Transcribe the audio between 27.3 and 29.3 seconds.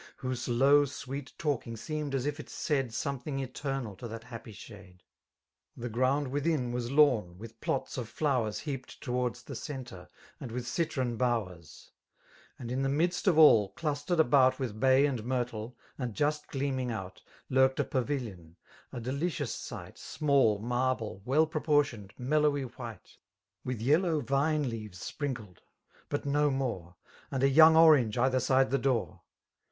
a young orange either side the door.